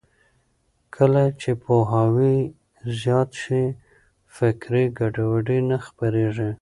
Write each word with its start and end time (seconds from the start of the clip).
کله 0.95 1.23
چې 1.41 1.51
پوهاوی 1.63 2.37
زیات 2.99 3.29
شي، 3.41 3.63
فکري 4.35 4.85
ګډوډي 4.97 5.59
نه 5.69 5.77
خپرېږي. 5.85 6.49